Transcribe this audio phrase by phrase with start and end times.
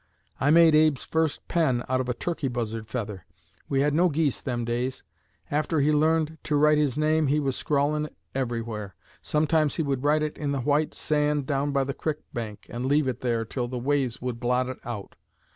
[0.39, 3.23] I made Abe's first pen out of a turkey buzzard feather.
[3.69, 5.03] We had no geese them days.
[5.51, 8.95] After he learned to write his name he was scrawlin' it everywhere.
[9.21, 12.87] Sometimes he would write it in the white sand down by the crick bank and
[12.87, 15.17] leave it there till the waves would blot it out.